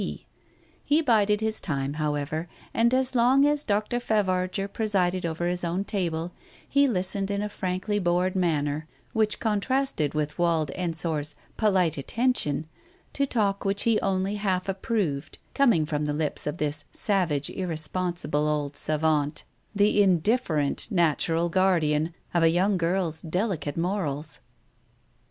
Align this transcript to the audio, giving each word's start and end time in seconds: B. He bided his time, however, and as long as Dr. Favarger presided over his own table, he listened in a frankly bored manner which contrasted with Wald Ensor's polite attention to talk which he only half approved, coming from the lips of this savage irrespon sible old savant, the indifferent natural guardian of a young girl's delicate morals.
B. 0.03 0.25
He 0.83 1.03
bided 1.03 1.41
his 1.41 1.61
time, 1.61 1.93
however, 2.01 2.49
and 2.73 2.91
as 2.91 3.13
long 3.13 3.45
as 3.45 3.61
Dr. 3.61 3.99
Favarger 3.99 4.67
presided 4.67 5.27
over 5.27 5.45
his 5.45 5.63
own 5.63 5.83
table, 5.83 6.31
he 6.67 6.87
listened 6.87 7.29
in 7.29 7.43
a 7.43 7.47
frankly 7.49 7.99
bored 7.99 8.35
manner 8.35 8.87
which 9.13 9.39
contrasted 9.39 10.15
with 10.15 10.39
Wald 10.39 10.71
Ensor's 10.73 11.35
polite 11.55 11.99
attention 11.99 12.65
to 13.13 13.27
talk 13.27 13.63
which 13.63 13.83
he 13.83 13.99
only 14.01 14.37
half 14.37 14.67
approved, 14.67 15.37
coming 15.53 15.85
from 15.85 16.05
the 16.05 16.13
lips 16.13 16.47
of 16.47 16.57
this 16.57 16.85
savage 16.91 17.51
irrespon 17.51 18.13
sible 18.15 18.47
old 18.51 18.75
savant, 18.75 19.43
the 19.75 20.01
indifferent 20.01 20.87
natural 20.89 21.47
guardian 21.47 22.11
of 22.33 22.41
a 22.41 22.49
young 22.49 22.75
girl's 22.75 23.21
delicate 23.21 23.77
morals. 23.77 24.39